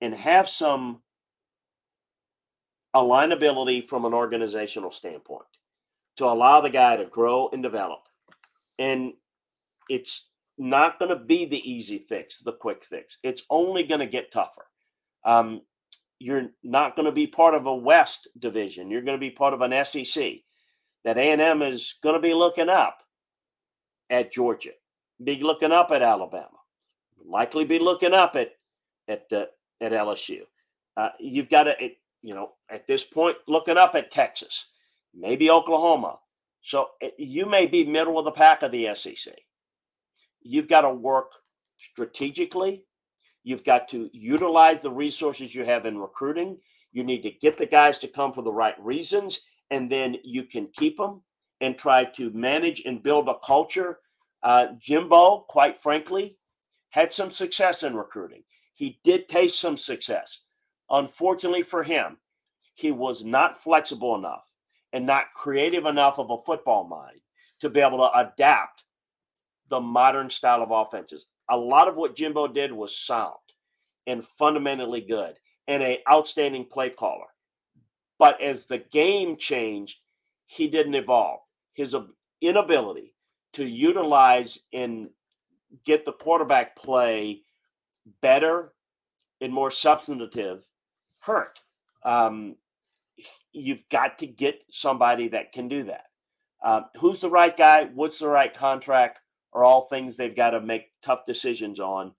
and 0.01 0.13
have 0.13 0.47
some 0.47 1.01
alignability 2.95 3.87
from 3.87 4.05
an 4.05 4.13
organizational 4.13 4.91
standpoint 4.91 5.45
to 6.17 6.25
allow 6.25 6.61
the 6.61 6.69
guy 6.69 6.95
to 6.95 7.05
grow 7.05 7.49
and 7.53 7.63
develop. 7.63 8.01
And 8.79 9.13
it's 9.89 10.27
not 10.57 10.99
going 10.99 11.09
to 11.09 11.23
be 11.23 11.45
the 11.45 11.69
easy 11.69 11.97
fix, 11.97 12.39
the 12.39 12.53
quick 12.53 12.83
fix. 12.83 13.17
It's 13.23 13.43
only 13.49 13.83
going 13.83 13.99
to 13.99 14.05
get 14.05 14.31
tougher. 14.31 14.65
Um, 15.25 15.61
you're 16.19 16.51
not 16.63 16.95
going 16.95 17.05
to 17.05 17.11
be 17.11 17.27
part 17.27 17.53
of 17.53 17.65
a 17.65 17.75
West 17.75 18.27
division. 18.39 18.89
You're 18.89 19.01
going 19.01 19.17
to 19.17 19.21
be 19.21 19.31
part 19.31 19.53
of 19.53 19.61
an 19.61 19.83
SEC. 19.83 20.35
That 21.03 21.17
A&M 21.17 21.61
is 21.61 21.95
going 22.01 22.15
to 22.15 22.21
be 22.21 22.33
looking 22.33 22.69
up 22.69 23.03
at 24.09 24.31
Georgia, 24.31 24.71
be 25.21 25.41
looking 25.41 25.71
up 25.73 25.91
at 25.91 26.01
Alabama, 26.01 26.47
likely 27.25 27.65
be 27.65 27.79
looking 27.79 28.13
up 28.13 28.37
at 28.37 28.51
at 29.09 29.25
uh, 29.33 29.45
at 29.81 29.91
LSU. 29.91 30.41
Uh, 30.95 31.09
you've 31.19 31.49
got 31.49 31.63
to, 31.63 31.75
you 32.21 32.33
know, 32.33 32.51
at 32.69 32.87
this 32.87 33.03
point, 33.03 33.35
looking 33.49 33.75
up 33.75 33.95
at 33.95 34.11
Texas 34.11 34.67
maybe 35.13 35.49
Oklahoma. 35.49 36.19
So 36.61 36.87
eh, 37.01 37.09
you 37.17 37.45
may 37.45 37.65
be 37.65 37.85
middle 37.85 38.17
of 38.17 38.25
the 38.25 38.31
pack 38.31 38.63
of 38.63 38.71
the 38.71 38.93
SEC. 38.95 39.33
You've 40.41 40.67
got 40.67 40.81
to 40.81 40.89
work 40.89 41.31
strategically. 41.77 42.85
You've 43.43 43.63
got 43.63 43.87
to 43.89 44.09
utilize 44.13 44.79
the 44.79 44.91
resources 44.91 45.53
you 45.53 45.65
have 45.65 45.85
in 45.85 45.97
recruiting. 45.97 46.57
You 46.91 47.03
need 47.03 47.21
to 47.23 47.31
get 47.31 47.57
the 47.57 47.65
guys 47.65 47.99
to 47.99 48.07
come 48.07 48.31
for 48.31 48.41
the 48.41 48.53
right 48.53 48.75
reasons, 48.79 49.41
and 49.71 49.91
then 49.91 50.17
you 50.23 50.43
can 50.43 50.69
keep 50.75 50.97
them 50.97 51.21
and 51.61 51.77
try 51.77 52.05
to 52.05 52.29
manage 52.31 52.83
and 52.85 53.03
build 53.03 53.27
a 53.27 53.39
culture. 53.45 53.99
Uh, 54.43 54.67
Jimbo, 54.79 55.45
quite 55.49 55.77
frankly, 55.77 56.37
had 56.89 57.11
some 57.11 57.29
success 57.29 57.83
in 57.83 57.95
recruiting. 57.95 58.43
He 58.73 58.99
did 59.03 59.27
taste 59.27 59.59
some 59.59 59.77
success. 59.77 60.39
Unfortunately 60.89 61.63
for 61.63 61.83
him, 61.83 62.17
he 62.75 62.91
was 62.91 63.23
not 63.23 63.57
flexible 63.57 64.15
enough 64.15 64.43
and 64.93 65.05
not 65.05 65.33
creative 65.35 65.85
enough 65.85 66.19
of 66.19 66.29
a 66.29 66.41
football 66.43 66.85
mind 66.85 67.19
to 67.59 67.69
be 67.69 67.81
able 67.81 67.97
to 67.97 68.19
adapt 68.19 68.83
the 69.69 69.79
modern 69.79 70.29
style 70.29 70.61
of 70.61 70.71
offenses. 70.71 71.25
A 71.49 71.57
lot 71.57 71.87
of 71.87 71.95
what 71.95 72.15
Jimbo 72.15 72.47
did 72.47 72.71
was 72.71 72.97
sound 72.97 73.33
and 74.07 74.23
fundamentally 74.23 75.01
good 75.01 75.35
and 75.67 75.81
an 75.81 75.97
outstanding 76.09 76.65
play 76.65 76.89
caller. 76.89 77.25
But 78.19 78.41
as 78.41 78.65
the 78.65 78.77
game 78.77 79.37
changed, 79.37 79.99
he 80.45 80.67
didn't 80.67 80.95
evolve. 80.95 81.39
His 81.73 81.95
inability 82.41 83.15
to 83.53 83.65
utilize 83.65 84.59
and 84.71 85.09
get 85.85 86.05
the 86.05 86.11
quarterback 86.11 86.75
play 86.75 87.41
better 88.21 88.73
and 89.41 89.51
more 89.51 89.71
substantive 89.71 90.63
hurt. 91.19 91.59
Um, 92.03 92.55
you've 93.53 93.87
got 93.89 94.19
to 94.19 94.27
get 94.27 94.63
somebody 94.69 95.29
that 95.29 95.51
can 95.51 95.67
do 95.67 95.83
that. 95.83 96.05
Um, 96.63 96.85
who's 96.99 97.21
the 97.21 97.29
right 97.29 97.55
guy? 97.55 97.85
What's 97.93 98.19
the 98.19 98.27
right 98.27 98.53
contract? 98.53 99.19
Are 99.53 99.63
all 99.63 99.87
things 99.87 100.17
they've 100.17 100.35
got 100.35 100.51
to 100.51 100.61
make 100.61 100.91
tough 101.03 101.25
decisions 101.25 101.79
on. 101.79 102.13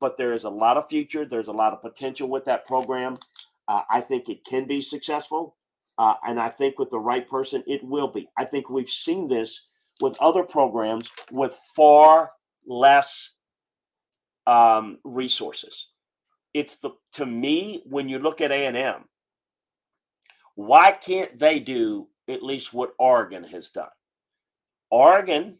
But 0.00 0.16
there 0.16 0.32
is 0.32 0.44
a 0.44 0.50
lot 0.50 0.78
of 0.78 0.88
future. 0.88 1.26
There's 1.26 1.48
a 1.48 1.52
lot 1.52 1.74
of 1.74 1.82
potential 1.82 2.28
with 2.28 2.46
that 2.46 2.66
program. 2.66 3.14
Uh, 3.68 3.82
I 3.90 4.00
think 4.00 4.28
it 4.28 4.44
can 4.44 4.66
be 4.66 4.80
successful. 4.80 5.56
Uh, 5.98 6.14
and 6.26 6.40
I 6.40 6.48
think 6.48 6.78
with 6.78 6.90
the 6.90 6.98
right 6.98 7.28
person, 7.28 7.62
it 7.66 7.84
will 7.84 8.08
be. 8.08 8.28
I 8.38 8.46
think 8.46 8.70
we've 8.70 8.88
seen 8.88 9.28
this 9.28 9.66
with 10.00 10.16
other 10.22 10.42
programs 10.42 11.10
with 11.30 11.54
far 11.76 12.30
less 12.66 13.34
um, 14.46 14.98
resources. 15.04 15.88
It's 16.54 16.76
the 16.76 16.90
to 17.12 17.26
me 17.26 17.82
when 17.84 18.08
you 18.08 18.18
look 18.18 18.40
at 18.40 18.50
A 18.50 18.66
and 18.66 18.76
M, 18.76 19.04
why 20.66 20.92
can't 20.92 21.38
they 21.38 21.58
do 21.58 22.08
at 22.28 22.42
least 22.42 22.74
what 22.74 22.92
Oregon 22.98 23.44
has 23.44 23.70
done? 23.70 23.88
Oregon 24.90 25.56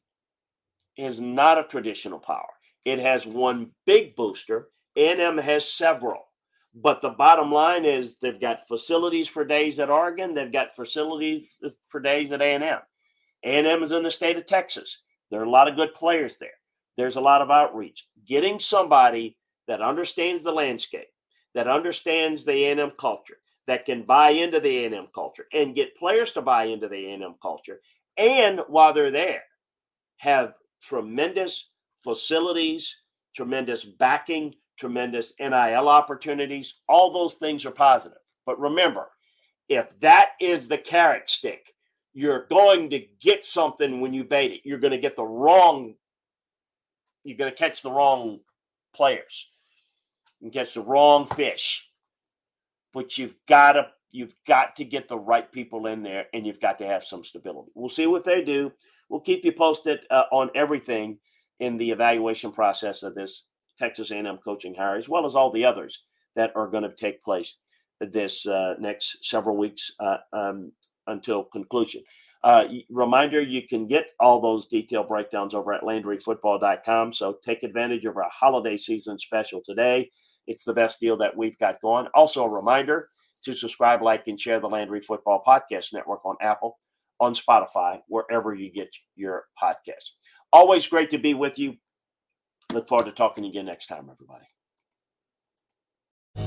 is 0.99 1.19
not 1.19 1.59
a 1.59 1.65
traditional 1.65 2.19
power. 2.19 2.51
It 2.85 2.99
has 2.99 3.25
one 3.25 3.71
big 3.87 4.15
booster. 4.15 4.69
A&M 4.97 5.39
has 5.39 5.65
several. 5.65 6.25
But 6.75 7.01
the 7.01 7.11
bottom 7.11 7.51
line 7.51 7.87
is 7.87 8.19
they've 8.19 8.41
got 8.41 8.69
facilities 8.69 9.27
for 9.27 9.43
days 9.45 9.81
at 9.81 9.89
Oregon. 9.89 10.35
They've 10.35 10.53
got 10.53 10.77
facilities 10.77 11.49
uh, 11.65 11.71
for 11.89 12.01
days 12.01 12.31
at 12.33 12.43
A&M. 12.43 12.81
A&M 13.43 13.83
is 13.83 13.93
in 13.93 14.03
the 14.03 14.11
state 14.11 14.37
of 14.37 14.45
Texas. 14.45 14.99
There 15.31 15.41
are 15.41 15.45
a 15.45 15.51
lot 15.51 15.67
of 15.67 15.77
good 15.77 15.95
players 15.95 16.37
there. 16.37 16.51
There's 16.99 17.17
a 17.17 17.21
lot 17.21 17.41
of 17.41 17.51
outreach. 17.51 18.07
getting 18.27 18.59
somebody 18.59 19.39
that 19.67 19.81
understands 19.81 20.45
the 20.45 20.53
landscape, 20.53 21.09
that 21.55 21.69
understands 21.69 22.45
the 22.45 22.65
A&M 22.67 22.93
culture, 22.99 23.39
that 23.71 23.85
can 23.85 24.03
buy 24.03 24.31
into 24.31 24.59
the 24.59 24.85
A&M 24.85 25.07
culture 25.15 25.47
and 25.53 25.77
get 25.77 25.97
players 25.97 26.33
to 26.33 26.43
buy 26.43 26.65
into 26.65 26.89
the 26.89 27.07
A&M 27.07 27.37
culture. 27.41 27.81
And 28.17 28.63
while 28.67 28.93
they're 28.93 29.13
there, 29.13 29.45
have 30.17 30.55
tremendous 30.83 31.71
facilities, 32.03 33.03
tremendous 33.37 33.85
backing, 33.85 34.57
tremendous 34.77 35.35
NIL 35.39 35.89
opportunities. 35.89 36.81
All 36.89 37.13
those 37.13 37.35
things 37.35 37.65
are 37.65 37.71
positive. 37.71 38.19
But 38.45 38.59
remember, 38.59 39.07
if 39.69 39.99
that 40.01 40.31
is 40.41 40.67
the 40.67 40.79
carrot 40.79 41.31
stick, 41.31 41.73
you're 42.13 42.49
going 42.49 42.91
to 42.91 43.05
get 43.21 43.45
something 43.45 44.01
when 44.01 44.13
you 44.13 44.25
bait 44.25 44.51
it. 44.51 44.63
You're 44.65 44.81
going 44.81 44.91
to 44.91 44.99
get 44.99 45.15
the 45.15 45.23
wrong, 45.23 45.95
you're 47.23 47.39
going 47.39 47.53
to 47.53 47.57
catch 47.57 47.83
the 47.83 47.93
wrong 47.93 48.41
players 48.97 49.47
and 50.43 50.53
catch 50.53 50.75
the 50.75 50.81
wrong 50.81 51.25
fish. 51.25 51.90
But 52.93 53.19
you've 53.19 53.35
got 53.47 53.73
to 53.73 53.89
you've 54.11 54.35
got 54.47 54.77
to 54.77 54.85
get 54.85 55.09
the 55.09 55.19
right 55.19 55.51
people 55.53 55.87
in 55.87 56.03
there 56.03 56.27
and 56.33 56.47
you've 56.47 56.61
got 56.61 56.79
to 56.79 56.87
have 56.87 57.05
some 57.05 57.23
stability. 57.23 57.71
We'll 57.75 57.89
see 57.89 58.07
what 58.07 58.25
they 58.25 58.43
do. 58.43 58.73
We'll 59.09 59.21
keep 59.21 59.45
you 59.45 59.53
posted 59.53 60.01
uh, 60.11 60.25
on 60.33 60.51
everything 60.55 61.19
in 61.61 61.77
the 61.77 61.91
evaluation 61.91 62.51
process 62.51 63.03
of 63.03 63.15
this 63.15 63.45
Texas 63.79 64.11
A&M 64.11 64.39
coaching 64.43 64.75
hire, 64.75 64.97
as 64.97 65.09
well 65.09 65.27
as 65.27 65.35
all 65.35 65.51
the 65.51 65.65
others 65.65 66.05
that 66.37 66.53
are 66.57 66.69
going 66.69 66.83
to 66.83 66.95
take 66.95 67.23
place 67.23 67.57
this 68.01 68.47
uh, 68.47 68.75
next 68.79 69.25
several 69.25 69.57
weeks 69.57 69.93
uh, 70.01 70.19
um, 70.33 70.73
until 71.07 71.45
conclusion. 71.45 72.03
Uh, 72.43 72.65
reminder 72.89 73.41
you 73.41 73.67
can 73.69 73.87
get 73.87 74.07
all 74.19 74.41
those 74.41 74.67
detailed 74.67 75.09
breakdowns 75.09 75.55
over 75.55 75.75
at 75.75 75.83
LandryFootball.com. 75.83 77.13
So 77.13 77.37
take 77.45 77.63
advantage 77.63 78.07
of 78.07 78.17
our 78.17 78.31
holiday 78.33 78.79
season 78.79 79.19
special 79.19 79.61
today. 79.65 80.11
It's 80.51 80.65
the 80.65 80.75
best 80.75 80.99
deal 80.99 81.17
that 81.19 81.37
we've 81.37 81.57
got 81.59 81.81
going. 81.81 82.09
Also, 82.13 82.45
a 82.45 82.49
reminder 82.49 83.09
to 83.45 83.55
subscribe, 83.55 84.03
like, 84.03 84.27
and 84.27 84.39
share 84.39 84.59
the 84.59 84.69
Landry 84.69 85.01
Football 85.01 85.45
Podcast 85.47 85.93
Network 85.93 86.27
on 86.27 86.35
Apple, 86.43 86.77
on 87.21 87.35
Spotify, 87.35 88.01
wherever 88.09 88.53
you 88.53 88.73
get 88.73 88.93
your 89.15 89.45
podcasts. 89.63 90.11
Always 90.53 90.89
great 90.89 91.11
to 91.11 91.19
be 91.19 91.35
with 91.35 91.57
you. 91.61 91.75
Look 92.73 92.89
forward 92.89 93.05
to 93.05 93.13
talking 93.13 93.45
again 93.45 93.67
next 93.67 93.87
time, 93.87 94.11
everybody. 94.11 94.45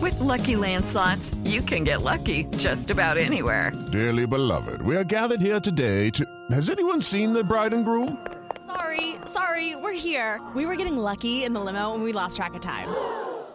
With 0.02 0.16
LuckyLandSlots, 0.16 1.50
you 1.50 1.62
can 1.62 1.86
get 1.86 2.02
lucky 2.02 2.44
just 2.58 2.92
about 2.92 3.18
anywhere. 3.18 3.72
Dearly 3.94 4.28
beloved, 4.28 4.82
we 4.82 4.98
are 4.98 5.06
gathered 5.06 5.40
here 5.40 5.62
today 5.62 6.10
to. 6.10 6.26
Has 6.52 6.70
anyone 6.70 7.02
seen 7.02 7.32
the 7.32 7.44
bride 7.44 7.74
and 7.74 7.86
groom? 7.86 8.26
Sorry, 8.66 9.16
sorry, 9.26 9.78
we're 9.78 9.94
here. 9.94 10.42
We 10.56 10.66
were 10.66 10.76
getting 10.76 10.98
lucky 10.98 11.46
in 11.46 11.54
the 11.54 11.62
limo 11.62 11.94
and 11.94 12.04
we 12.04 12.12
lost 12.12 12.36
track 12.36 12.54
of 12.54 12.62
time. 12.62 12.90